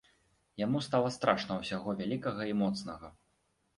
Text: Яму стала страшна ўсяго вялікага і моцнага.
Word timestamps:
Яму 0.61 0.77
стала 0.85 1.11
страшна 1.17 1.57
ўсяго 1.59 1.89
вялікага 2.03 2.51
і 2.53 2.59
моцнага. 2.63 3.07